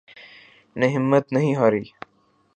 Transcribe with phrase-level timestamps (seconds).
[0.75, 1.83] نے ہمت نہیں ہاری